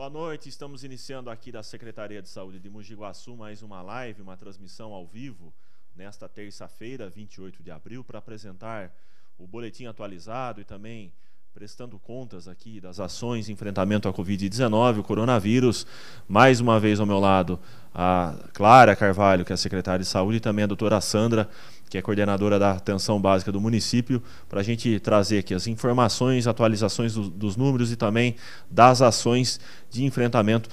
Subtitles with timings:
[0.00, 4.22] Boa noite, estamos iniciando aqui da Secretaria de Saúde de Mogi Guaçu mais uma live,
[4.22, 5.52] uma transmissão ao vivo,
[5.94, 8.96] nesta terça-feira, 28 de abril, para apresentar
[9.36, 11.12] o boletim atualizado e também
[11.54, 15.86] prestando contas aqui das ações de enfrentamento à Covid-19, o coronavírus.
[16.28, 17.58] Mais uma vez ao meu lado,
[17.94, 21.48] a Clara Carvalho, que é a secretária de Saúde, e também a doutora Sandra,
[21.88, 26.46] que é coordenadora da atenção básica do município, para a gente trazer aqui as informações,
[26.46, 28.36] atualizações do, dos números e também
[28.70, 29.58] das ações
[29.90, 30.70] de enfrentamento.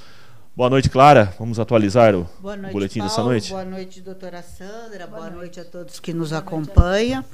[0.56, 1.34] Boa noite, Clara.
[1.40, 3.10] Vamos atualizar o noite, boletim Paulo.
[3.10, 3.50] dessa noite?
[3.50, 5.08] Boa noite, doutora Sandra.
[5.08, 5.58] Boa, Boa noite.
[5.58, 5.60] noite.
[5.60, 7.26] a todos que nos acompanham.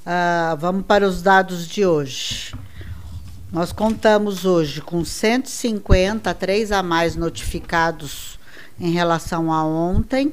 [0.00, 2.54] Uh, vamos para os dados de hoje.
[3.52, 8.38] Nós contamos hoje com 150, três a mais notificados
[8.78, 10.32] em relação a ontem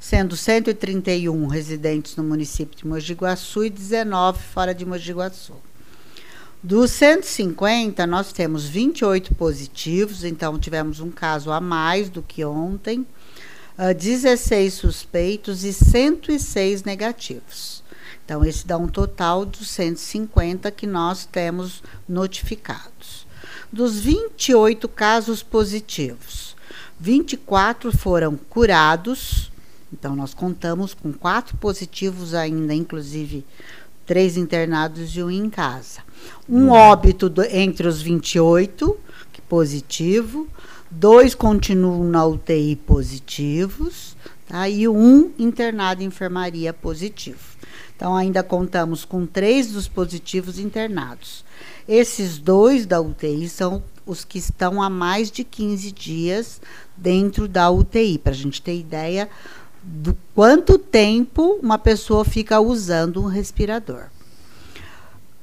[0.00, 5.52] sendo 131 residentes no município de Mogi Guaçu e 19 fora de Mogi Guaçu.
[6.62, 13.06] Dos 150, nós temos 28 positivos, então tivemos um caso a mais do que ontem,
[13.96, 17.82] 16 ah, suspeitos e 106 negativos.
[18.30, 23.26] Então, esse dá um total de 150 que nós temos notificados.
[23.72, 26.54] Dos 28 casos positivos,
[27.00, 29.50] 24 foram curados,
[29.92, 33.44] então, nós contamos com quatro positivos ainda, inclusive
[34.06, 35.98] três internados e um em casa.
[36.48, 36.70] Um uhum.
[36.70, 38.96] óbito do, entre os 28,
[39.32, 40.46] que positivo,
[40.88, 44.68] dois continuam na UTI positivos, tá?
[44.68, 47.49] e um internado em enfermaria positivo.
[48.00, 51.44] Então, ainda contamos com três dos positivos internados.
[51.86, 56.62] Esses dois da UTI são os que estão há mais de 15 dias
[56.96, 59.28] dentro da UTI, para a gente ter ideia
[59.82, 64.06] do quanto tempo uma pessoa fica usando um respirador.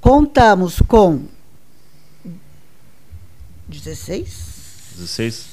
[0.02, 1.26] Contamos com
[3.68, 5.46] 16 16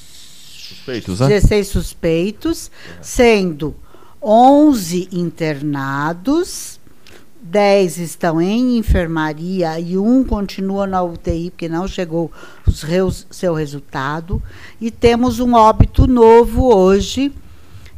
[0.57, 1.29] suspeitos, né?
[1.29, 2.71] 16 suspeitos,
[3.03, 3.77] sendo
[4.23, 6.74] 11 internados,
[7.45, 12.33] 10 estão em enfermaria e um continua na UTI porque não chegou
[12.67, 14.43] o seu resultado.
[14.81, 17.31] E temos um óbito novo hoje,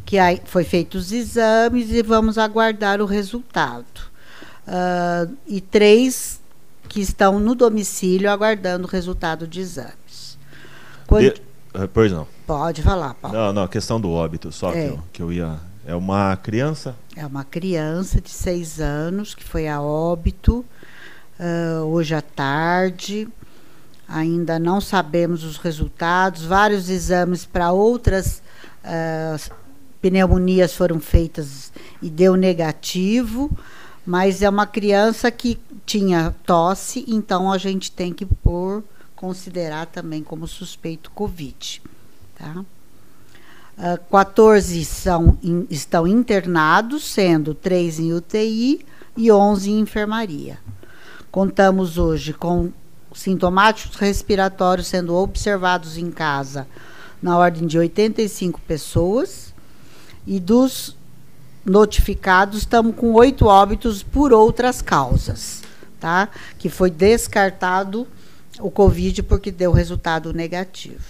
[0.04, 3.86] que foi feitos os exames e vamos aguardar o resultado.
[4.66, 6.40] Uh, e três
[6.88, 10.36] que estão no domicílio aguardando o resultado de exames.
[11.06, 11.22] Quando...
[11.22, 11.40] De...
[11.72, 12.26] Uh, pois não.
[12.44, 13.36] Pode falar, Paulo.
[13.36, 14.72] Não, não, a questão do óbito, só é.
[14.72, 15.56] que, eu, que eu ia.
[15.86, 16.96] É uma criança?
[17.14, 20.64] É uma criança de seis anos que foi a óbito
[21.38, 23.28] uh, hoje à tarde.
[24.08, 28.42] Ainda não sabemos os resultados, vários exames para outras
[28.84, 29.54] uh,
[30.02, 31.72] pneumonias foram feitas
[32.02, 33.48] e deu negativo,
[34.04, 38.82] mas é uma criança que tinha tosse, então a gente tem que por
[39.14, 41.80] considerar também como suspeito Covid.
[42.36, 42.64] Tá?
[43.78, 50.58] Uh, 14 são, in, estão internados, sendo 3 em UTI e 11 em enfermaria.
[51.30, 52.72] Contamos hoje com
[53.14, 56.66] sintomáticos respiratórios sendo observados em casa
[57.22, 59.54] na ordem de 85 pessoas
[60.26, 60.96] e dos
[61.64, 65.62] notificados, estamos com oito óbitos por outras causas,
[65.98, 66.28] tá?
[66.58, 68.06] Que foi descartado
[68.60, 71.00] o Covid porque deu resultado negativo.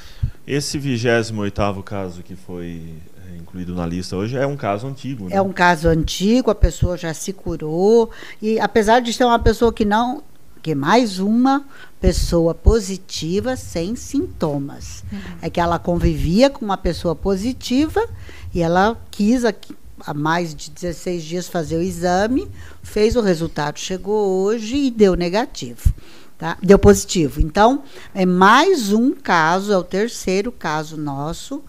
[0.46, 2.94] Esse 28 caso que foi
[3.26, 5.36] é, incluído na lista hoje é um caso antigo, né?
[5.36, 9.72] É um caso antigo, a pessoa já se curou e apesar de ser uma pessoa
[9.72, 10.22] que não
[10.62, 11.64] que mais uma
[12.00, 15.04] pessoa positiva sem sintomas.
[15.12, 15.20] Uhum.
[15.40, 18.04] É que ela convivia com uma pessoa positiva
[18.52, 22.48] e ela quis aqui, há mais de 16 dias fazer o exame,
[22.82, 25.94] fez o resultado, chegou hoje e deu negativo.
[26.38, 26.58] Tá?
[26.62, 27.40] Deu positivo.
[27.40, 27.82] Então,
[28.14, 31.64] é mais um caso, é o terceiro caso nosso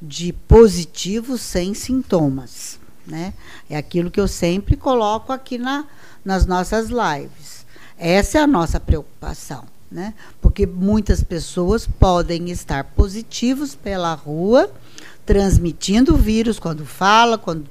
[0.00, 2.80] de positivo sem sintomas.
[3.06, 3.32] Né?
[3.70, 5.86] É aquilo que eu sempre coloco aqui na,
[6.24, 7.64] nas nossas lives.
[7.96, 9.64] Essa é a nossa preocupação.
[9.90, 10.12] Né?
[10.40, 14.70] Porque muitas pessoas podem estar positivos pela rua,
[15.24, 17.66] transmitindo o vírus quando fala, quando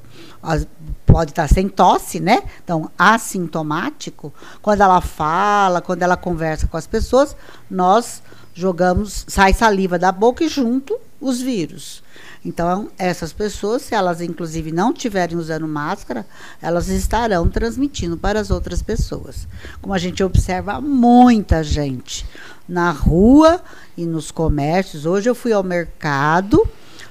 [1.05, 2.43] pode estar sem tosse, né?
[2.63, 7.35] Então, assintomático, quando ela fala, quando ela conversa com as pessoas,
[7.69, 8.21] nós
[8.53, 12.03] jogamos, sai saliva da boca e junto os vírus.
[12.43, 16.25] Então, essas pessoas, se elas inclusive não estiverem usando máscara,
[16.61, 19.47] elas estarão transmitindo para as outras pessoas.
[19.81, 22.25] Como a gente observa muita gente
[22.67, 23.61] na rua
[23.95, 25.05] e nos comércios.
[25.05, 26.67] Hoje eu fui ao mercado,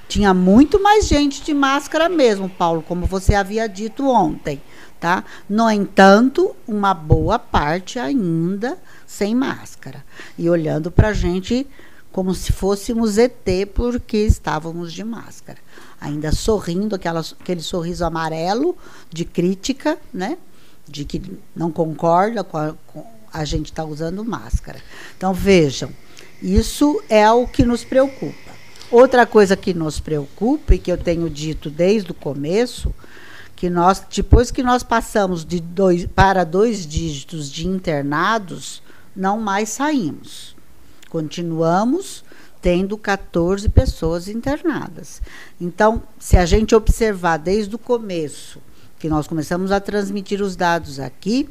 [0.07, 4.61] tinha muito mais gente de máscara mesmo, Paulo, como você havia dito ontem,
[4.99, 5.23] tá?
[5.49, 10.03] No entanto, uma boa parte ainda sem máscara.
[10.37, 11.67] E olhando para a gente
[12.11, 15.59] como se fôssemos ET, porque estávamos de máscara.
[16.01, 18.75] Ainda sorrindo, aquela, aquele sorriso amarelo
[19.11, 20.37] de crítica, né?
[20.87, 21.21] De que
[21.55, 24.81] não concorda com a, com a gente estar tá usando máscara.
[25.15, 25.91] Então, vejam,
[26.41, 28.46] isso é o que nos preocupa.
[28.89, 32.93] Outra coisa que nos preocupa e que eu tenho dito desde o começo,
[33.53, 38.81] que nós, depois que nós passamos de dois para dois dígitos de internados,
[39.13, 40.55] não mais saímos.
[41.09, 42.23] Continuamos
[42.61, 45.21] tendo 14 pessoas internadas.
[45.59, 48.61] Então, se a gente observar desde o começo,
[48.99, 51.49] que nós começamos a transmitir os dados aqui,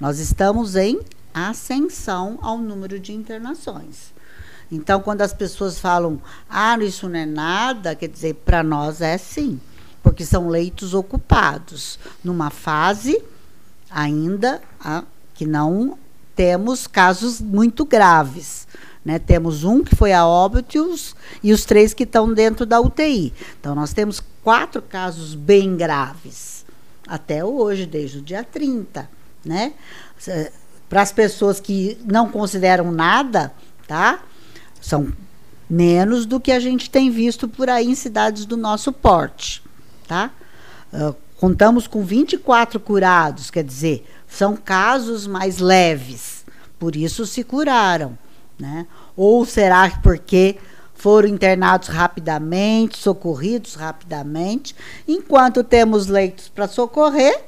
[0.00, 1.00] nós estamos em
[1.34, 4.12] ascensão ao número de internações.
[4.70, 9.16] Então, quando as pessoas falam, ah, isso não é nada, quer dizer, para nós é
[9.16, 9.58] sim,
[10.02, 13.22] porque são leitos ocupados, numa fase
[13.90, 15.04] ainda a,
[15.34, 15.98] que não
[16.36, 18.68] temos casos muito graves.
[19.04, 19.18] Né?
[19.18, 22.80] Temos um que foi a óbito e os, e os três que estão dentro da
[22.80, 23.32] UTI.
[23.58, 26.64] Então, nós temos quatro casos bem graves,
[27.06, 29.08] até hoje, desde o dia 30.
[29.44, 29.72] Né?
[30.88, 33.52] Para as pessoas que não consideram nada,
[33.86, 34.20] tá?
[34.80, 35.12] São
[35.68, 39.62] menos do que a gente tem visto por aí em cidades do nosso porte,
[40.06, 40.30] tá?
[40.92, 46.44] Uh, contamos com 24 curados, quer dizer, são casos mais leves,
[46.78, 48.16] por isso se curaram,
[48.58, 48.86] né?
[49.16, 50.56] Ou será porque
[50.94, 54.74] foram internados rapidamente, socorridos rapidamente,
[55.06, 57.44] enquanto temos leitos para socorrer,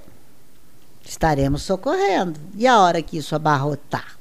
[1.05, 2.39] estaremos socorrendo.
[2.55, 4.17] E a hora que isso abarrotar?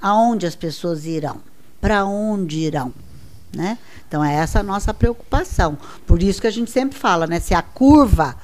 [0.00, 1.49] Aonde as pessoas irão?
[1.80, 2.92] Para onde irão?
[3.54, 3.78] Né?
[4.06, 5.76] Então, é essa a nossa preocupação.
[6.06, 7.40] Por isso que a gente sempre fala, né?
[7.40, 8.36] Se a curva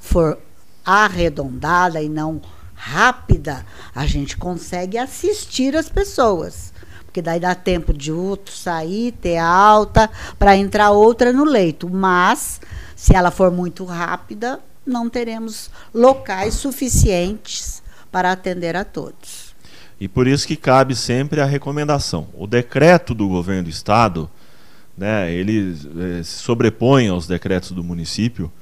[0.00, 0.38] for
[0.84, 2.40] arredondada e não
[2.74, 6.72] rápida, a gente consegue assistir as pessoas.
[7.04, 11.88] Porque daí dá tempo de outro sair, ter alta, para entrar outra no leito.
[11.88, 12.60] Mas,
[12.96, 19.43] se ela for muito rápida, não teremos locais suficientes para atender a todos.
[20.04, 22.28] E por isso que cabe sempre a recomendação.
[22.34, 24.28] O decreto do governo do estado,
[24.98, 28.52] né, ele eh, se sobrepõe aos decretos do município.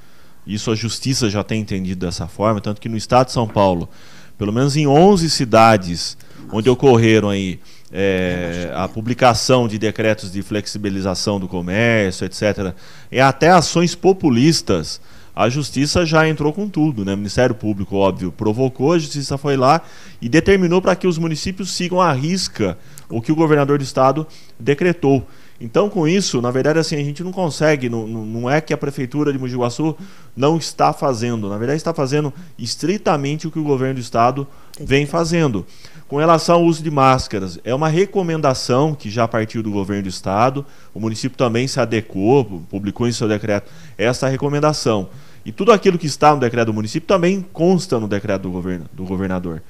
[0.47, 3.89] Isso a justiça já tem entendido dessa forma, tanto que no estado de São Paulo,
[4.37, 6.17] pelo menos em 11 cidades
[6.49, 7.59] onde ocorreram aí
[7.91, 12.73] é, a publicação de decretos de flexibilização do comércio, etc.,
[13.11, 15.01] e até ações populistas
[15.35, 17.13] a justiça já entrou com tudo, né?
[17.13, 19.81] O Ministério Público, óbvio, provocou, a justiça foi lá
[20.21, 22.77] e determinou para que os municípios sigam à risca
[23.09, 24.27] o que o governador do estado
[24.59, 25.25] decretou.
[25.61, 28.77] Então, com isso, na verdade, assim, a gente não consegue, não, não é que a
[28.77, 29.95] prefeitura de Mogi Guaçu
[30.35, 34.45] não está fazendo, na verdade, está fazendo estritamente o que o governo do estado
[34.79, 35.65] vem fazendo.
[36.07, 40.09] Com relação ao uso de máscaras, é uma recomendação que já partiu do governo do
[40.09, 45.09] estado, o município também se adequou, publicou em seu decreto essa recomendação.
[45.45, 48.85] E tudo aquilo que está no decreto do município também consta no decreto do, governo,
[48.93, 49.61] do governador.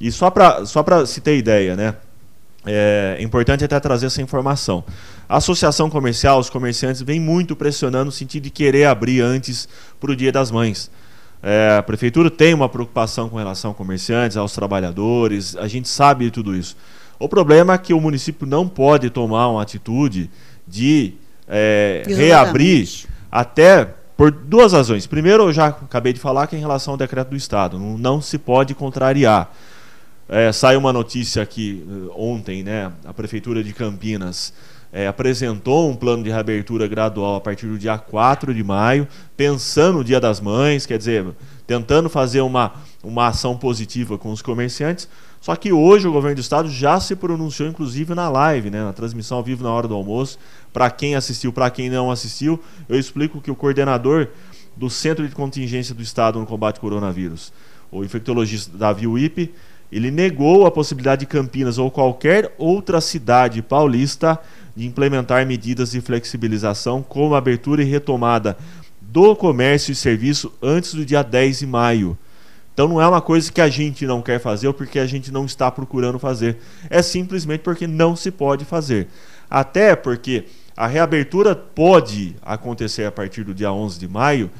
[0.00, 1.94] E só para só se ter ideia, né?
[2.66, 4.82] É importante até trazer essa informação.
[5.28, 9.68] A associação comercial, os comerciantes, vem muito pressionando no sentido de querer abrir antes
[10.00, 10.90] para o Dia das Mães.
[11.42, 16.24] É, a prefeitura tem uma preocupação com relação aos comerciantes, aos trabalhadores, a gente sabe
[16.24, 16.74] de tudo isso.
[17.18, 20.30] O problema é que o município não pode tomar uma atitude
[20.66, 21.12] de
[21.46, 25.06] é, reabrir até por duas razões.
[25.06, 27.98] Primeiro, eu já acabei de falar que é em relação ao decreto do Estado, não,
[27.98, 29.52] não se pode contrariar.
[30.28, 32.90] É, saiu uma notícia aqui eh, ontem, né?
[33.04, 34.54] A Prefeitura de Campinas
[34.94, 39.98] é, apresentou um plano de reabertura gradual a partir do dia 4 de maio, pensando
[39.98, 41.26] no Dia das Mães, quer dizer,
[41.66, 45.08] tentando fazer uma, uma ação positiva com os comerciantes.
[45.44, 48.94] Só que hoje o governo do estado já se pronunciou, inclusive na live, né, na
[48.94, 50.38] transmissão ao vivo na hora do almoço.
[50.72, 52.58] Para quem assistiu, para quem não assistiu,
[52.88, 54.28] eu explico que o coordenador
[54.74, 57.52] do Centro de Contingência do Estado no combate ao coronavírus,
[57.92, 59.52] o infectologista Davi Wipe,
[59.92, 64.40] ele negou a possibilidade de Campinas ou qualquer outra cidade paulista
[64.74, 68.56] de implementar medidas de flexibilização, como abertura e retomada
[68.98, 72.18] do comércio e serviço antes do dia 10 de maio.
[72.74, 75.30] Então não é uma coisa que a gente não quer fazer ou porque a gente
[75.30, 76.58] não está procurando fazer.
[76.90, 79.06] É simplesmente porque não se pode fazer.
[79.48, 84.50] Até porque a reabertura pode acontecer a partir do dia 11 de maio,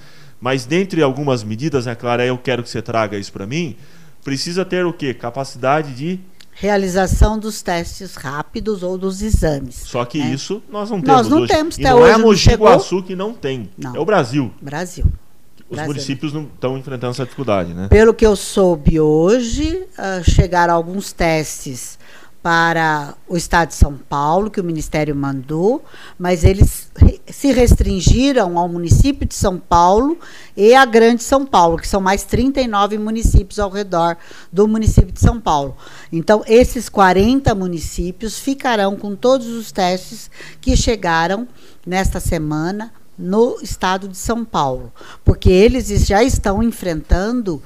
[0.41, 3.75] mas dentre algumas medidas, é claro, eu quero que você traga isso para mim,
[4.23, 5.13] precisa ter o quê?
[5.13, 6.21] Capacidade de
[6.53, 9.75] realização dos testes rápidos ou dos exames.
[9.75, 10.33] Só que né?
[10.33, 11.53] isso nós não temos Nós não hoje.
[11.53, 13.71] temos, até e não hoje é Mogi Guaçu que não tem.
[13.77, 13.97] Não.
[13.97, 14.53] É o Brasil.
[14.63, 15.05] Brasil.
[15.75, 15.95] Os Brasil.
[15.95, 17.89] municípios não estão enfrentando essa dificuldade, né?
[17.89, 21.99] Pelo que eu soube hoje, uh, chegaram alguns testes
[22.45, 25.83] para o estado de São Paulo, que o Ministério mandou,
[26.19, 26.91] mas eles
[27.27, 30.19] se restringiram ao município de São Paulo
[30.55, 34.19] e a Grande São Paulo, que são mais 39 municípios ao redor
[34.53, 35.75] do município de São Paulo.
[36.13, 41.49] Então, esses 40 municípios ficarão com todos os testes que chegaram
[41.87, 44.93] nesta semana no estado de São Paulo,
[45.25, 47.63] porque eles já estão enfrentando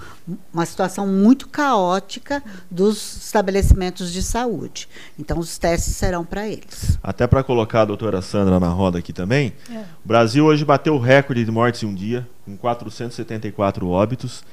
[0.53, 4.89] uma situação muito caótica dos estabelecimentos de saúde.
[5.19, 6.99] Então, os testes serão para eles.
[7.03, 9.79] Até para colocar a doutora Sandra na roda aqui também, é.
[10.05, 14.45] o Brasil hoje bateu o recorde de mortes em um dia, com 474 óbitos.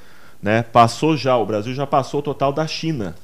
[0.42, 0.62] Né?
[0.62, 3.14] Passou já, o Brasil já passou o total da China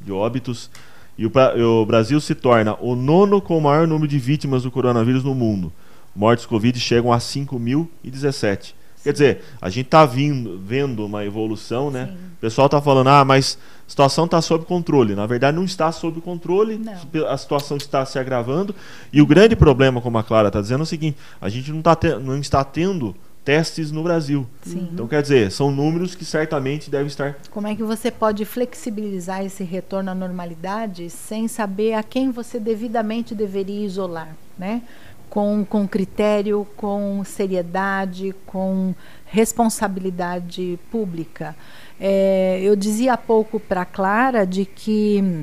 [0.00, 0.70] de óbitos.
[1.16, 1.32] E o,
[1.80, 5.34] o Brasil se torna o nono com o maior número de vítimas do coronavírus no
[5.34, 5.72] mundo
[6.14, 8.74] mortes Covid chegam a 5.017.
[9.02, 12.06] Quer dizer, a gente está vendo uma evolução, né?
[12.06, 12.12] Sim.
[12.12, 15.16] O pessoal está falando, ah, mas a situação está sob controle.
[15.16, 17.26] Na verdade, não está sob controle, não.
[17.28, 18.74] a situação está se agravando.
[19.12, 21.82] E o grande problema, como a Clara está dizendo, é o seguinte: a gente não,
[21.82, 23.14] tá te, não está tendo
[23.44, 24.46] testes no Brasil.
[24.62, 24.88] Sim.
[24.92, 27.36] Então, quer dizer, são números que certamente devem estar.
[27.50, 32.60] Como é que você pode flexibilizar esse retorno à normalidade sem saber a quem você
[32.60, 34.82] devidamente deveria isolar, né?
[35.32, 41.56] Com, com critério, com seriedade, com responsabilidade pública.
[41.98, 45.42] É, eu dizia há pouco para Clara de que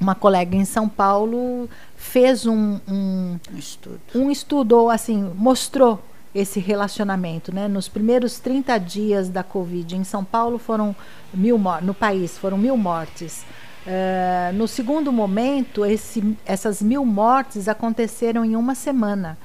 [0.00, 6.02] uma colega em São Paulo fez um, um, um estudo, um estudo ou assim mostrou
[6.34, 7.68] esse relacionamento, né?
[7.68, 10.94] Nos primeiros 30 dias da Covid em São Paulo foram
[11.32, 13.44] mil no país foram mil mortes.
[13.86, 19.38] Uh, no segundo momento, esse, essas mil mortes aconteceram em uma semana.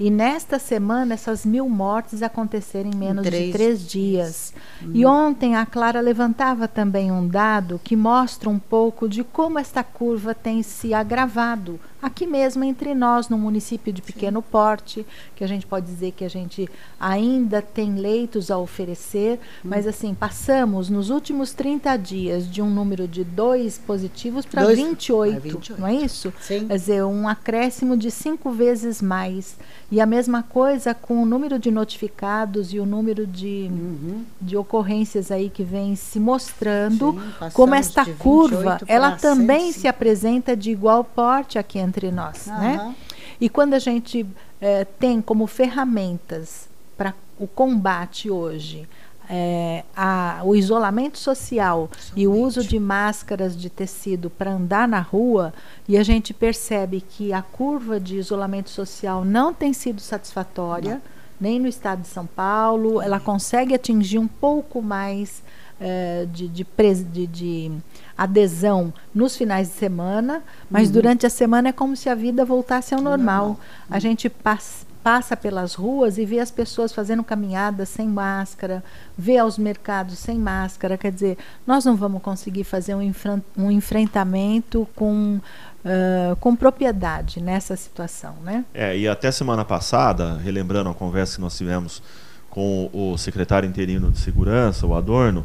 [0.00, 4.54] E nesta semana, essas mil mortes aconteceram em menos em três, de três dias.
[4.82, 4.90] Hum.
[4.94, 9.84] E ontem a Clara levantava também um dado que mostra um pouco de como esta
[9.84, 14.46] curva tem se agravado aqui mesmo entre nós, no município de pequeno Sim.
[14.50, 15.06] porte,
[15.36, 16.68] que a gente pode dizer que a gente
[16.98, 19.68] ainda tem leitos a oferecer, hum.
[19.68, 25.40] mas assim, passamos nos últimos 30 dias de um número de dois positivos para 28,
[25.40, 26.32] 28, não é isso?
[26.40, 26.66] Sim.
[26.66, 29.56] Quer dizer, um acréscimo de cinco vezes mais.
[29.90, 34.24] E a mesma coisa com o número de notificados e o número de, uhum.
[34.40, 39.80] de ocorrências aí que vem se mostrando, Sim, como esta curva, ela também 105.
[39.80, 42.58] se apresenta de igual porte aqui entre nós, uhum.
[42.58, 42.94] né?
[43.40, 44.26] E quando a gente
[44.60, 48.88] é, tem como ferramentas para o combate hoje
[49.28, 52.20] é, a, o isolamento social Somente.
[52.20, 55.54] e o uso de máscaras de tecido para andar na rua,
[55.88, 61.02] e a gente percebe que a curva de isolamento social não tem sido satisfatória, não.
[61.40, 65.42] nem no estado de São Paulo, ela consegue atingir um pouco mais
[65.82, 66.64] é, de, de,
[67.12, 67.72] de, de,
[68.16, 70.92] adesão nos finais de semana, mas uhum.
[70.94, 73.48] durante a semana é como se a vida voltasse ao normal.
[73.48, 73.60] normal.
[73.90, 78.84] A gente passa passa pelas ruas e vê as pessoas fazendo caminhadas sem máscara,
[79.18, 80.96] vê aos mercados sem máscara.
[80.96, 83.12] Quer dizer, nós não vamos conseguir fazer um,
[83.58, 85.40] um enfrentamento com,
[85.84, 88.36] uh, com propriedade nessa situação.
[88.44, 88.64] Né?
[88.72, 92.00] É, e até semana passada, relembrando a conversa que nós tivemos
[92.48, 95.44] com o secretário interino de segurança, o Adorno,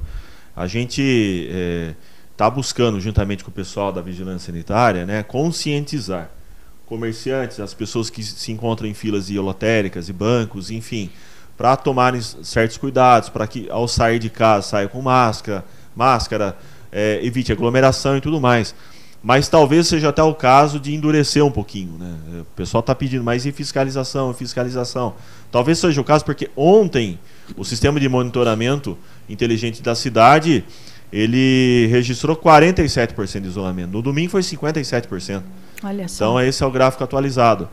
[0.57, 1.47] a gente
[2.31, 6.31] está é, buscando, juntamente com o pessoal da vigilância sanitária, né, conscientizar
[6.87, 11.11] comerciantes, as pessoas que se encontram em filas de lotéricas e bancos, enfim,
[11.55, 15.63] para tomarem certos cuidados, para que ao sair de casa saia com máscara,
[15.95, 16.57] máscara,
[16.91, 18.73] é, evite aglomeração e tudo mais.
[19.21, 21.97] Mas talvez seja até o caso de endurecer um pouquinho.
[21.99, 22.41] Né?
[22.41, 25.13] O pessoal está pedindo mais em fiscalização, fiscalização.
[25.51, 27.19] Talvez seja o caso porque ontem
[27.55, 28.97] o sistema de monitoramento
[29.29, 30.63] inteligente da cidade
[31.11, 33.91] ele registrou 47% de isolamento.
[33.91, 35.41] No domingo foi 57%.
[35.83, 36.25] Olha só.
[36.25, 37.69] Então esse é o gráfico atualizado.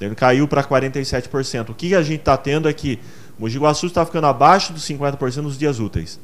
[0.00, 1.70] Ele caiu para 47%.
[1.70, 2.98] O que a gente está tendo é que
[3.38, 6.18] Mogi Guaçu está ficando abaixo dos 50% nos dias úteis.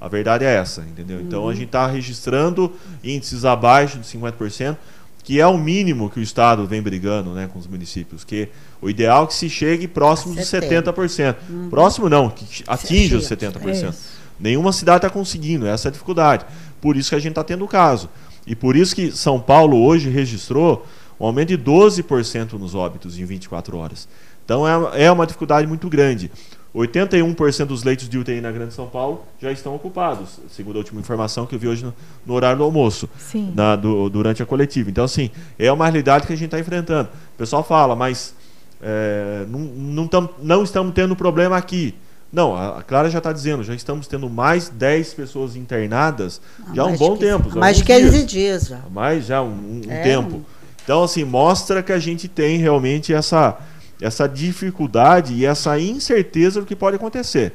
[0.00, 1.18] A verdade é essa, entendeu?
[1.18, 1.24] Uhum.
[1.24, 1.52] Então a uhum.
[1.52, 2.72] gente está registrando
[3.04, 4.76] índices abaixo de 50%,
[5.22, 8.24] que é o mínimo que o Estado vem brigando né, com os municípios.
[8.24, 8.48] Que
[8.80, 11.36] o ideal é que se chegue próximo dos 70%.
[11.48, 11.70] Uhum.
[11.70, 13.88] Próximo não, que atinja os 70%.
[13.88, 13.94] É
[14.38, 16.46] Nenhuma cidade está conseguindo, essa é a dificuldade.
[16.80, 18.08] Por isso que a gente está tendo o caso.
[18.46, 20.86] E por isso que São Paulo hoje registrou
[21.20, 24.08] um aumento de 12% nos óbitos em 24 horas.
[24.44, 26.30] Então é, é uma dificuldade muito grande.
[26.74, 31.00] 81% dos leitos de UTI na Grande São Paulo já estão ocupados, segundo a última
[31.00, 33.08] informação que eu vi hoje no, no horário do almoço,
[33.54, 34.88] na, do, durante a coletiva.
[34.88, 37.08] Então, assim, é uma realidade que a gente está enfrentando.
[37.34, 38.34] O pessoal fala, mas
[38.80, 41.94] é, não, não, tam, não estamos tendo problema aqui.
[42.32, 46.40] Não, a Clara já está dizendo, já estamos tendo mais 10 pessoas internadas
[46.72, 47.58] já há um bom tempo.
[47.58, 48.78] Mais de 15 dias, dias já.
[48.92, 50.02] Mais já um, um é.
[50.02, 50.44] tempo.
[50.84, 53.58] Então, assim, mostra que a gente tem realmente essa,
[54.00, 57.52] essa dificuldade e essa incerteza do que pode acontecer.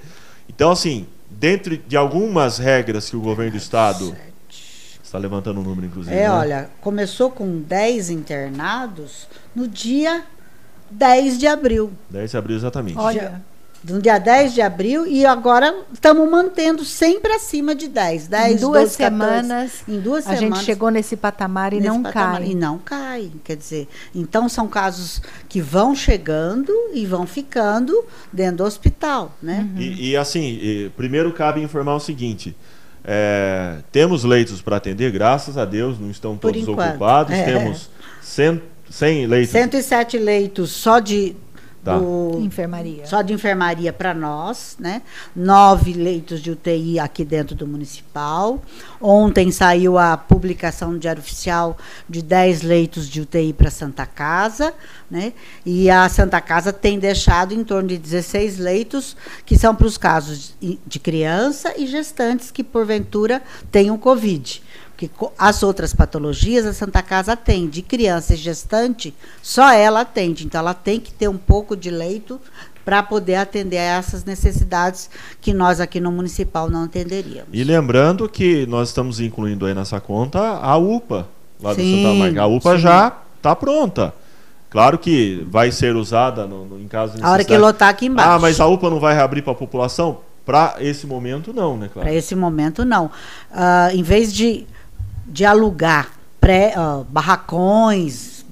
[0.48, 4.16] Então, assim, dentro de algumas regras que o governo do estado
[5.04, 6.16] está levantando o um número, inclusive.
[6.16, 6.32] É, né?
[6.32, 10.24] olha, começou com 10 internados no dia
[10.92, 11.92] 10 de abril.
[12.10, 12.98] 10 de abril, exatamente.
[12.98, 13.42] Olha
[13.90, 18.28] no dia 10 de abril e agora estamos mantendo sempre acima de 10.
[18.28, 19.72] 10 em duas 12, semanas.
[19.72, 20.58] 14, em duas a semanas.
[20.58, 22.50] gente chegou nesse patamar e não patamar, cai.
[22.50, 23.32] E não cai.
[23.44, 29.36] Quer dizer, então são casos que vão chegando e vão ficando dentro do hospital.
[29.42, 29.68] Né?
[29.76, 29.82] Uhum.
[29.82, 32.56] E, e, assim, e, primeiro cabe informar o seguinte.
[33.04, 37.34] É, temos leitos para atender, graças a Deus, não estão todos ocupados.
[37.34, 37.44] É.
[37.44, 37.90] Temos
[38.22, 39.52] 100, 100 leitos.
[39.52, 41.36] 107 leitos só de
[41.86, 42.00] Tá.
[42.40, 43.06] enfermaria.
[43.06, 45.04] Só de enfermaria para nós, né?
[45.36, 48.60] Nove leitos de UTI aqui dentro do municipal.
[49.00, 51.78] Ontem saiu a publicação no Diário Oficial
[52.10, 54.74] de 10 leitos de UTI para Santa Casa,
[55.12, 55.34] né?
[55.64, 59.16] E a Santa Casa tem deixado em torno de 16 leitos,
[59.46, 64.64] que são para os casos de criança e gestantes que, porventura, tenham Covid
[64.96, 67.82] que as outras patologias a Santa Casa atende.
[67.82, 70.46] Criança e gestante, só ela atende.
[70.46, 72.40] Então, ela tem que ter um pouco de leito
[72.86, 75.10] para poder atender a essas necessidades
[75.42, 77.50] que nós aqui no municipal não atenderíamos.
[77.52, 81.28] E lembrando que nós estamos incluindo aí nessa conta a UPA,
[81.60, 82.42] lá sim, do Santa Marta.
[82.42, 82.82] A UPA sim.
[82.82, 84.14] já está pronta.
[84.70, 88.06] Claro que vai ser usada no, no, em caso de A hora que lotar aqui
[88.06, 88.30] embaixo.
[88.30, 90.20] Ah, mas a UPA não vai reabrir para a população?
[90.46, 93.06] Para esse momento, não, né, Para esse momento, não.
[93.06, 94.68] Uh, em vez de
[95.26, 98.46] de alugar pré, uh, barracões,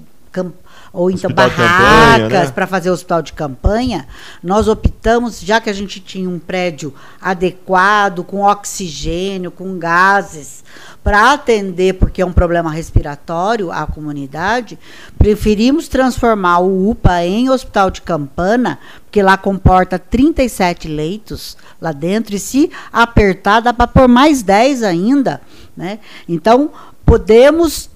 [0.94, 2.52] ou então hospital barracas né?
[2.54, 4.06] para fazer hospital de campanha,
[4.40, 10.62] nós optamos, já que a gente tinha um prédio adequado, com oxigênio, com gases,
[11.02, 14.78] para atender, porque é um problema respiratório à comunidade,
[15.18, 22.36] preferimos transformar o UPA em hospital de campana, porque lá comporta 37 leitos lá dentro,
[22.36, 25.40] e se apertar, dá para pôr mais 10 ainda.
[25.76, 25.98] Né?
[26.28, 26.70] Então,
[27.04, 27.90] podemos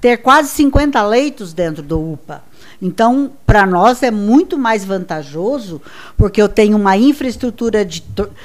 [0.00, 2.42] ter quase 50 leitos dentro do UPA.
[2.80, 5.80] Então, para nós é muito mais vantajoso,
[6.16, 8.04] porque eu tenho uma infraestrutura de,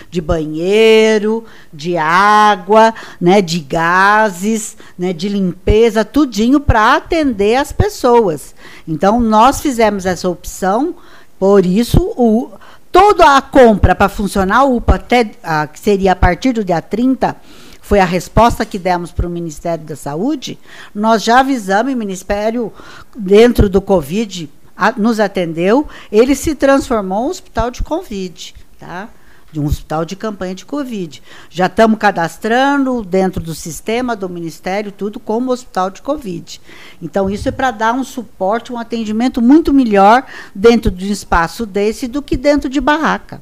[0.09, 8.55] de banheiro, de água, né, de gases, né, de limpeza, tudinho para atender as pessoas.
[8.87, 10.95] Então, nós fizemos essa opção,
[11.37, 12.49] por isso, o,
[12.91, 16.81] toda a compra para funcionar o UPA, até, a, que seria a partir do dia
[16.81, 17.35] 30,
[17.89, 20.59] foi a resposta que demos para o Ministério da Saúde,
[20.93, 22.71] nós já avisamos, o Ministério,
[23.17, 24.47] dentro do Covid,
[24.77, 29.09] a, nos atendeu, ele se transformou em um hospital de Covid, tá?
[29.51, 31.23] de um hospital de campanha de Covid.
[31.49, 36.61] Já estamos cadastrando dentro do sistema do Ministério tudo como hospital de Covid.
[37.01, 40.23] Então, isso é para dar um suporte, um atendimento muito melhor
[40.53, 43.41] dentro de um espaço desse do que dentro de barraca.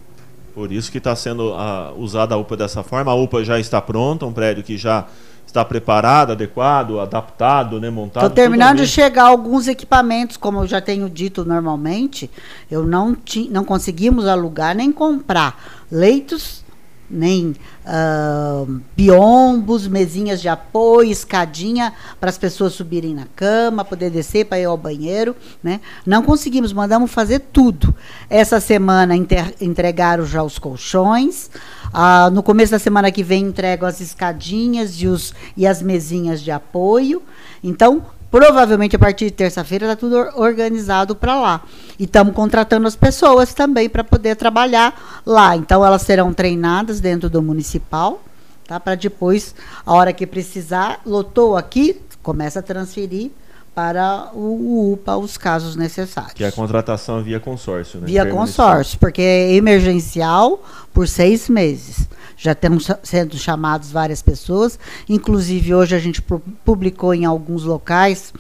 [0.58, 3.12] Por isso que está sendo a, usada a UPA dessa forma.
[3.12, 5.06] A UPA já está pronta, um prédio que já
[5.46, 8.24] está preparado, adequado, adaptado, né, montado.
[8.26, 12.28] Estou terminando de chegar alguns equipamentos, como eu já tenho dito normalmente,
[12.72, 13.16] eu não,
[13.52, 16.64] não conseguimos alugar nem comprar leitos
[17.10, 24.46] nem uh, piombos, mesinhas de apoio, escadinha para as pessoas subirem na cama, poder descer
[24.46, 25.36] para ir ao banheiro.
[25.64, 25.80] Né?
[26.06, 27.96] Não conseguimos, mandamos fazer tudo.
[28.30, 29.14] Essa semana
[29.60, 31.50] entregaram já os colchões.
[31.88, 36.42] Uh, no começo da semana que vem entregam as escadinhas e, os, e as mesinhas
[36.42, 37.22] de apoio.
[37.64, 41.64] Então, Provavelmente a partir de terça-feira está tudo organizado para lá.
[41.98, 45.56] E estamos contratando as pessoas também para poder trabalhar lá.
[45.56, 48.22] Então elas serão treinadas dentro do municipal,
[48.68, 48.80] tá?
[48.80, 53.32] Para depois, a hora que precisar, lotou aqui, começa a transferir
[53.74, 56.34] para o UPA os casos necessários.
[56.34, 58.08] Que é a contratação via consórcio, né?
[58.08, 62.10] Via consórcio, porque é emergencial por seis meses.
[62.38, 64.78] Já temos sendo chamados várias pessoas,
[65.10, 66.22] inclusive hoje a gente
[66.64, 68.32] publicou em alguns locais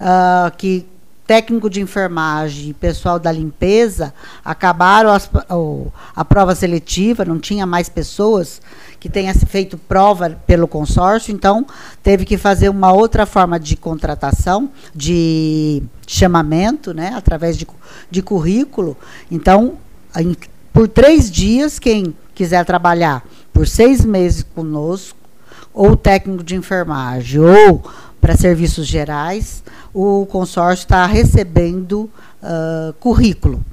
[0.00, 0.86] uh, que
[1.26, 4.12] técnico de enfermagem e pessoal da limpeza
[4.44, 5.30] acabaram as,
[6.14, 8.60] a prova seletiva, não tinha mais pessoas
[8.98, 11.66] que tenha feito prova pelo consórcio, então
[12.02, 17.66] teve que fazer uma outra forma de contratação, de chamamento, né, através de,
[18.10, 18.96] de currículo.
[19.30, 19.78] Então,
[20.72, 25.18] por três dias, quem quiser trabalhar por seis meses conosco,
[25.74, 27.82] ou técnico de enfermagem, ou
[28.20, 32.10] para serviços gerais, o consórcio está recebendo
[32.42, 33.64] uh, currículo.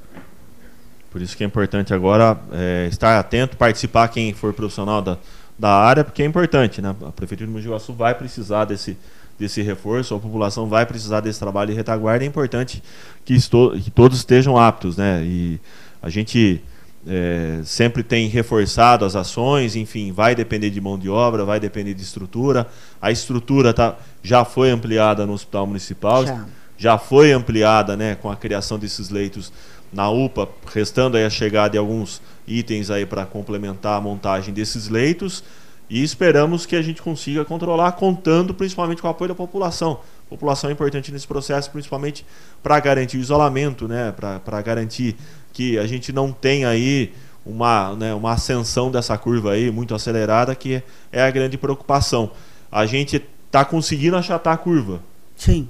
[1.12, 5.18] Por isso que é importante agora é, estar atento, participar quem for profissional da,
[5.58, 6.96] da área, porque é importante, né?
[7.06, 8.96] A Prefeitura de Mogi Guaçu vai precisar desse,
[9.38, 12.84] desse reforço, a população vai precisar desse trabalho de retaguarda, é importante
[13.26, 15.24] que, estou, que todos estejam aptos, né?
[15.24, 15.60] E
[16.02, 16.62] a gente
[17.08, 21.94] é, sempre tem reforçado as ações, enfim, vai depender de mão de obra, vai depender
[21.94, 22.68] de estrutura.
[23.02, 26.46] A estrutura tá, já foi ampliada no Hospital Municipal, já,
[26.78, 29.52] já foi ampliada né, com a criação desses leitos
[29.92, 34.88] na UPA, restando aí a chegada de alguns itens aí para complementar a montagem desses
[34.88, 35.44] leitos
[35.90, 40.00] e esperamos que a gente consiga controlar, contando principalmente com o apoio da população.
[40.28, 42.24] A população é importante nesse processo, principalmente
[42.62, 45.18] para garantir o isolamento, né, para garantir
[45.54, 47.14] que a gente não tenha aí
[47.46, 52.32] uma, né, uma ascensão dessa curva aí muito acelerada, que é a grande preocupação.
[52.72, 55.02] A gente está conseguindo achatar a curva.
[55.36, 55.68] Sim.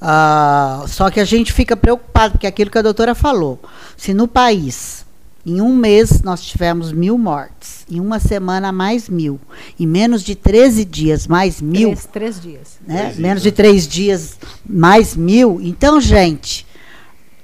[0.00, 3.60] Uh, só que a gente fica preocupado, porque é aquilo que a doutora falou.
[3.96, 5.06] Se no país,
[5.46, 9.40] em um mês, nós tivemos mil mortes, em uma semana, mais mil,
[9.78, 11.90] em menos de 13 dias, mais mil.
[11.90, 12.78] Três, três dias.
[12.86, 13.00] Né?
[13.00, 13.52] Três menos dias.
[13.52, 15.60] de três dias, mais mil.
[15.62, 16.66] Então, gente,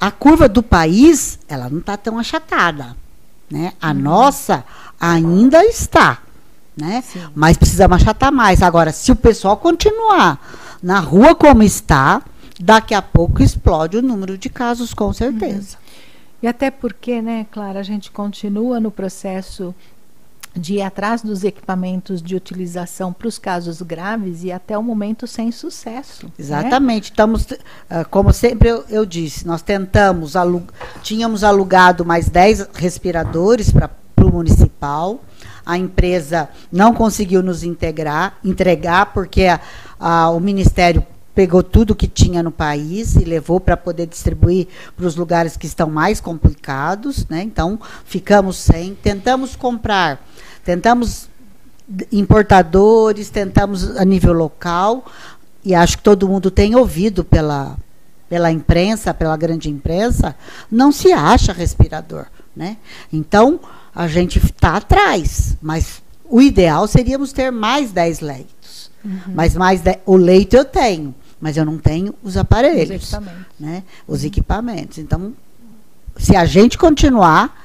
[0.00, 2.96] a curva do país, ela não está tão achatada.
[3.50, 3.72] Né?
[3.80, 3.94] A uhum.
[3.94, 4.64] nossa
[5.00, 6.18] ainda está.
[6.76, 7.02] Né?
[7.34, 8.62] Mas precisamos achatar mais.
[8.62, 10.38] Agora, se o pessoal continuar
[10.82, 12.22] na rua como está,
[12.61, 15.76] daqui a pouco explode o número de casos, com certeza.
[15.76, 15.88] Uhum.
[16.42, 19.74] E até porque, né, Clara, a gente continua no processo
[20.56, 25.26] de ir atrás dos equipamentos de utilização para os casos graves e até o momento
[25.26, 26.26] sem sucesso.
[26.26, 26.32] Né?
[26.38, 27.11] Exatamente.
[27.11, 27.12] Né?
[27.12, 27.46] Estamos,
[27.88, 30.66] ah, como sempre eu, eu disse, nós tentamos, alug
[31.02, 35.20] tínhamos alugado mais 10 respiradores para o municipal.
[35.64, 39.61] A empresa não conseguiu nos integrar, entregar, porque a,
[40.00, 41.04] a, o Ministério
[41.38, 45.66] pegou tudo que tinha no país e levou para poder distribuir para os lugares que
[45.66, 47.42] estão mais complicados, né?
[47.42, 48.96] Então, ficamos sem.
[48.96, 50.20] Tentamos comprar
[50.68, 51.31] Tentamos
[52.12, 55.07] importadores, tentamos a nível local,
[55.64, 57.74] e acho que todo mundo tem ouvido pela,
[58.29, 60.37] pela imprensa, pela grande imprensa,
[60.70, 62.27] não se acha respirador.
[62.55, 62.77] Né?
[63.11, 63.59] Então,
[63.94, 68.90] a gente está atrás, mas o ideal seríamos ter mais 10 leitos.
[69.03, 69.33] Uhum.
[69.35, 73.03] Mas mais de, o leito eu tenho, mas eu não tenho os aparelhos.
[73.05, 73.46] Os equipamentos.
[73.59, 73.83] Né?
[74.07, 74.98] Os equipamentos.
[74.98, 75.33] Então,
[76.16, 77.64] se a gente continuar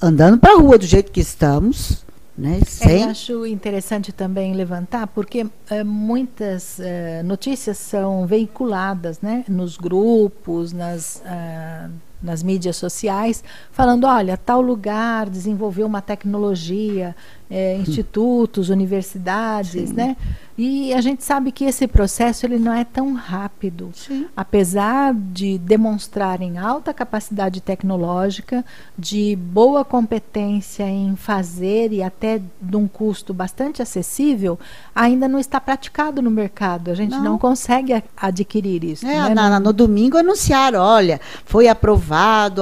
[0.00, 2.04] andando para a rua do jeito que estamos,
[2.36, 2.58] né?
[2.60, 3.02] É, Sem...
[3.02, 10.72] Eu acho interessante também levantar, porque é, muitas é, notícias são veiculadas né, nos grupos,
[10.72, 11.88] nas, ah,
[12.22, 17.14] nas mídias sociais, falando: olha, tal lugar desenvolveu uma tecnologia,
[17.50, 19.94] é, institutos, universidades, Sim.
[19.94, 20.16] né?
[20.56, 23.90] E a gente sabe que esse processo ele não é tão rápido.
[23.94, 24.26] Sim.
[24.36, 28.64] Apesar de demonstrarem alta capacidade tecnológica,
[28.98, 34.58] de boa competência em fazer e até de um custo bastante acessível,
[34.94, 36.90] ainda não está praticado no mercado.
[36.90, 39.06] A gente não, não consegue adquirir isso.
[39.06, 39.34] É, né?
[39.34, 42.11] na, no domingo anunciaram, olha, foi aprovado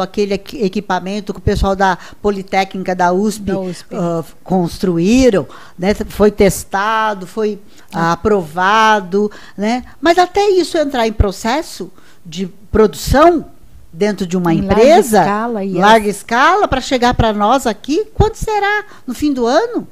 [0.00, 3.94] aquele equipamento que o pessoal da Politécnica da USP, da USP.
[3.94, 5.46] Uh, construíram,
[5.78, 5.94] né?
[5.94, 7.58] foi testado, foi
[7.92, 8.12] ah.
[8.12, 9.84] aprovado, né?
[10.00, 11.90] Mas até isso entrar em processo
[12.24, 13.46] de produção
[13.92, 15.74] dentro de uma em empresa, larga escala, yes.
[15.76, 19.86] larga escala para chegar para nós aqui, quanto será no fim do ano,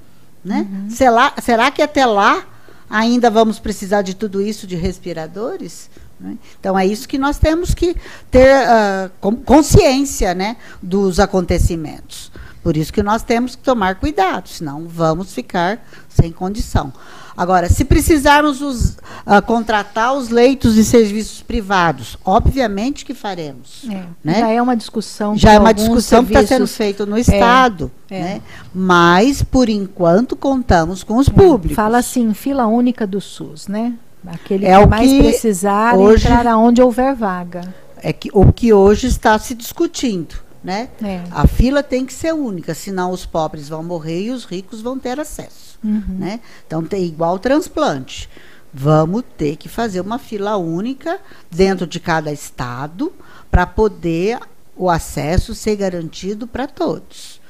[0.44, 0.66] né?
[0.70, 0.90] Uhum.
[0.90, 2.44] Será, será que até lá
[2.88, 5.90] ainda vamos precisar de tudo isso de respiradores?
[6.20, 6.36] Né?
[6.58, 7.96] Então é isso que nós temos que
[8.30, 12.30] ter uh, consciência, né, dos acontecimentos.
[12.62, 16.92] Por isso que nós temos que tomar cuidado, senão vamos ficar sem condição.
[17.38, 18.90] Agora, se precisarmos os,
[19.24, 23.84] uh, contratar os leitos de serviços privados, obviamente que faremos.
[23.88, 24.40] É, né?
[24.40, 25.36] Já é uma discussão.
[25.36, 27.92] Já é uma discussão que está sendo feita no é, Estado.
[28.10, 28.42] É, né?
[28.74, 31.76] Mas, por enquanto, contamos com os é, públicos.
[31.76, 33.94] Fala assim, fila única do SUS, né?
[34.26, 37.74] Aquele é que o mais que precisar hoje, entrar aonde houver vaga.
[37.96, 40.34] É que, o que hoje está se discutindo.
[40.62, 40.88] Né?
[41.02, 41.22] É.
[41.30, 44.98] A fila tem que ser única, senão os pobres vão morrer e os ricos vão
[44.98, 45.78] ter acesso.
[45.82, 46.16] Uhum.
[46.18, 46.40] Né?
[46.66, 48.28] Então, tem igual transplante.
[48.74, 51.18] Vamos ter que fazer uma fila única
[51.50, 53.12] dentro de cada estado
[53.50, 54.40] para poder
[54.76, 57.40] o acesso ser garantido para todos.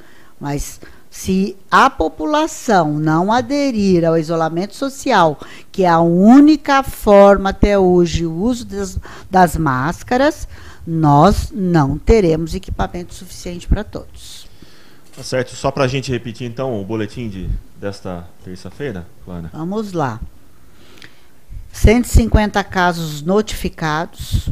[0.40, 0.80] Mas
[1.18, 5.36] se a população não aderir ao isolamento social,
[5.72, 8.96] que é a única forma até hoje o uso das,
[9.28, 10.46] das máscaras,
[10.86, 14.46] nós não teremos equipamento suficiente para todos.
[15.16, 15.56] Tá certo.
[15.56, 19.50] Só para a gente repetir então o boletim de desta terça-feira, Clara?
[19.52, 20.20] Vamos lá.
[21.72, 24.50] 150 casos notificados,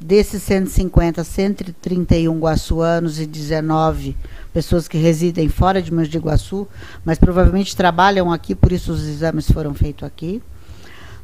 [0.00, 4.16] Desses 150, 131 guaçuanos e 19
[4.50, 6.66] pessoas que residem fora de Mogi de Iguaçu,
[7.04, 10.42] mas provavelmente trabalham aqui, por isso os exames foram feitos aqui.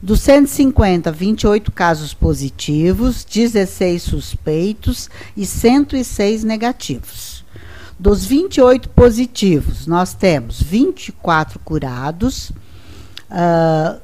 [0.03, 7.47] Dos 150, 28 casos positivos, 16 suspeitos e 106 negativos.
[7.99, 12.51] Dos 28 positivos, nós temos 24 curados,
[13.31, 13.99] uh,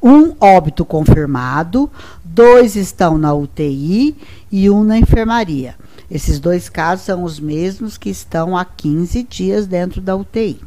[0.00, 1.90] um óbito confirmado,
[2.36, 4.14] dois estão na UTI
[4.52, 5.74] e um na enfermaria.
[6.10, 10.60] Esses dois casos são os mesmos que estão há 15 dias dentro da UTI.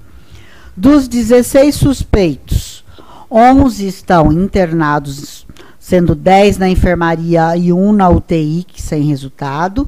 [0.75, 2.83] Dos 16 suspeitos,
[3.29, 5.45] 11 estão internados,
[5.77, 9.87] sendo 10 na enfermaria e um na UTI, sem resultado.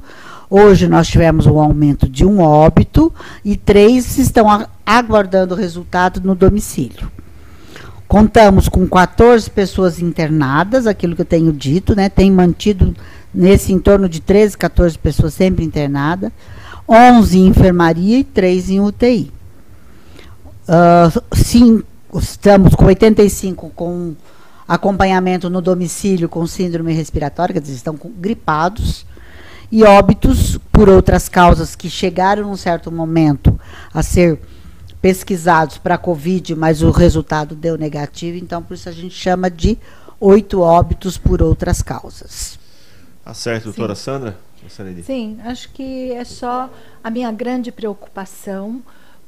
[0.52, 3.12] Hoje nós tivemos um aumento de um óbito
[3.44, 7.12] e três estão aguardando o resultado no domicílio.
[8.12, 12.10] Contamos com 14 pessoas internadas, aquilo que eu tenho dito, né?
[12.10, 12.94] Tem mantido
[13.34, 16.30] nesse em torno de 13, 14 pessoas sempre internadas,
[16.90, 19.32] 11 em enfermaria e 3 em UTI.
[20.68, 21.82] Uh, sim,
[22.14, 24.14] estamos com 85 com
[24.68, 29.06] acompanhamento no domicílio com síndrome respiratória, quer dizer, estão gripados,
[29.72, 33.58] e óbitos por outras causas que chegaram num certo momento
[33.94, 34.38] a ser
[35.02, 39.50] pesquisados para a Covid, mas o resultado deu negativo, então por isso a gente chama
[39.50, 39.78] de
[40.20, 42.60] oito óbitos por outras causas.
[43.24, 44.02] Tá certo, doutora Sim.
[44.04, 44.38] Sandra?
[45.04, 46.70] Sim, acho que é só
[47.04, 48.82] a minha grande preocupação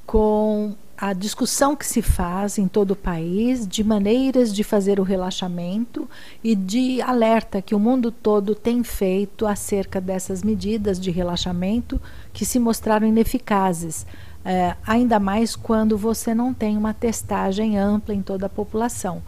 [0.05, 5.03] com a discussão que se faz em todo o país de maneiras de fazer o
[5.03, 6.07] relaxamento
[6.43, 11.99] e de alerta que o mundo todo tem feito acerca dessas medidas de relaxamento
[12.31, 14.05] que se mostraram ineficazes
[14.45, 19.21] é, ainda mais quando você não tem uma testagem ampla em toda a população.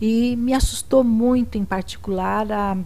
[0.00, 2.76] E me assustou muito, em particular, a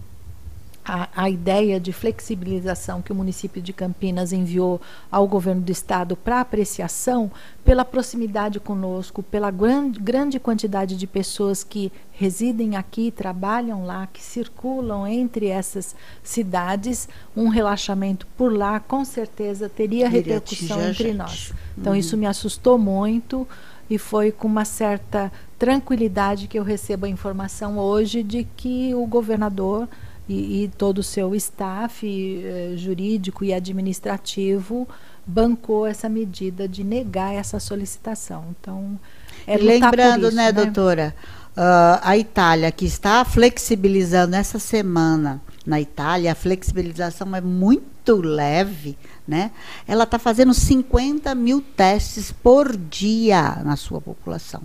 [0.86, 6.14] a, a, ideia de flexibilização que o município de Campinas enviou ao governo do estado
[6.14, 7.28] para apreciação,
[7.64, 14.22] pela proximidade conosco, pela gran, grande quantidade de pessoas que residem aqui, trabalham lá, que
[14.22, 21.52] circulam entre essas cidades, um relaxamento por lá com certeza teria repercussão entre nós.
[21.76, 21.98] Então uhum.
[21.98, 23.46] isso me assustou muito
[23.90, 29.04] e foi com uma certa tranquilidade que eu recebo a informação hoje de que o
[29.04, 29.88] governador
[30.28, 34.88] e, e todo o seu staff eh, jurídico e administrativo
[35.26, 38.54] bancou essa medida de negar essa solicitação.
[38.60, 38.98] Então,
[39.46, 41.14] é lembrando, isso, né, né, doutora,
[41.56, 48.96] uh, a Itália que está flexibilizando essa semana na Itália, a flexibilização é muito leve,
[49.26, 49.50] né?
[49.86, 54.62] Ela está fazendo 50 mil testes por dia na sua população.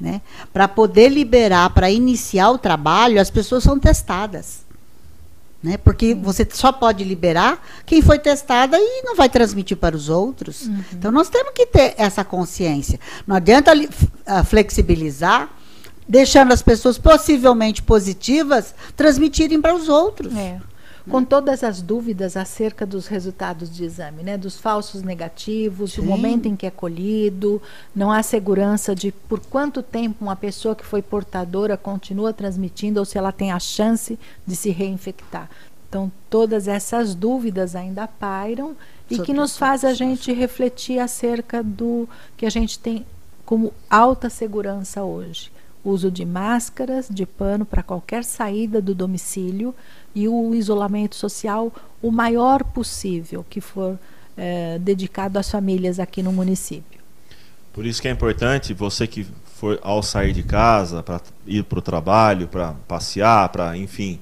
[0.00, 0.22] Né?
[0.52, 4.64] Para poder liberar, para iniciar o trabalho, as pessoas são testadas.
[5.62, 5.76] Né?
[5.76, 10.62] Porque você só pode liberar quem foi testada e não vai transmitir para os outros.
[10.66, 10.84] Uhum.
[10.92, 12.98] Então nós temos que ter essa consciência.
[13.26, 15.48] Não adianta uh, flexibilizar,
[16.08, 20.34] deixando as pessoas possivelmente positivas transmitirem para os outros.
[20.34, 20.58] É
[21.10, 24.36] com todas as dúvidas acerca dos resultados de exame, né?
[24.36, 26.02] dos falsos negativos, Sim.
[26.02, 27.60] o momento em que é colhido,
[27.94, 33.04] não há segurança de por quanto tempo uma pessoa que foi portadora continua transmitindo ou
[33.04, 35.50] se ela tem a chance de se reinfectar.
[35.88, 38.74] Então, todas essas dúvidas ainda pairam
[39.10, 43.04] e Sobre que nos faz a gente refletir acerca do que a gente tem
[43.44, 45.52] como alta segurança hoje.
[45.84, 49.74] Uso de máscaras, de pano para qualquer saída do domicílio,
[50.14, 51.72] e o isolamento social
[52.02, 53.98] o maior possível que for
[54.36, 57.00] é, dedicado às famílias aqui no município.
[57.72, 61.78] Por isso que é importante você que for ao sair de casa para ir para
[61.78, 64.18] o trabalho, para passear, para enfim,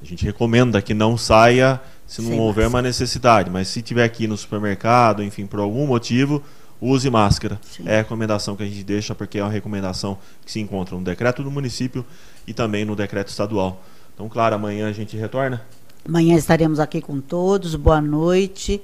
[0.00, 2.68] a gente recomenda que não saia se não Sem houver máscara.
[2.68, 6.42] uma necessidade, mas se tiver aqui no supermercado, enfim, por algum motivo,
[6.80, 7.58] use máscara.
[7.62, 7.84] Sim.
[7.86, 11.02] É a recomendação que a gente deixa porque é uma recomendação que se encontra no
[11.02, 12.04] decreto do município
[12.46, 13.82] e também no decreto estadual.
[14.14, 15.60] Então, claro, amanhã a gente retorna.
[16.06, 17.74] Amanhã estaremos aqui com todos.
[17.74, 18.80] Boa noite.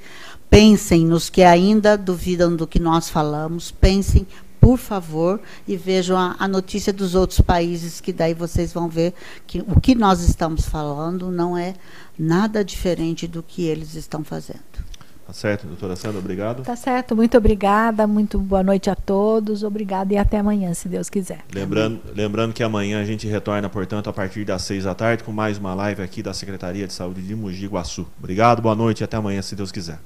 [0.48, 3.70] Pensem nos que ainda duvidam do que nós falamos.
[3.70, 4.26] Pensem,
[4.60, 9.14] por favor, e vejam a, a, notícia dos outros países, que daí vocês vão ver
[9.46, 11.74] que o que nós estamos falando não é
[12.18, 14.89] nada diferente do que eles estão fazendo.
[15.30, 16.64] Tá certo, doutora Sandra, obrigado.
[16.64, 21.08] Tá certo, muito obrigada, muito boa noite a todos, obrigada e até amanhã, se Deus
[21.08, 21.44] quiser.
[21.54, 25.30] Lembrando, lembrando que amanhã a gente retorna, portanto, a partir das seis da tarde, com
[25.30, 28.08] mais uma live aqui da Secretaria de Saúde de Mogi Guaçu.
[28.18, 30.00] Obrigado, boa noite e até amanhã, se Deus quiser.